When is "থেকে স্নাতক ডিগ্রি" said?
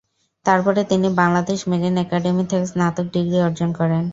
2.51-3.37